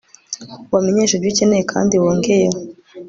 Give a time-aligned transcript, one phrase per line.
[0.67, 2.59] ubamenyeshe ibyo ukeneye kandi wongeyeho